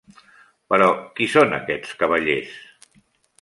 Però, 0.73 0.87
qui 1.19 1.27
són 1.33 1.53
aquests 1.59 1.93
cavallers? 2.01 2.57